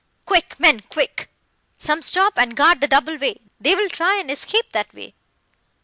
[0.25, 1.29] "Quick, men quick!
[1.75, 3.39] Some stop and guard the double way.
[3.59, 5.13] They will try and escape that way."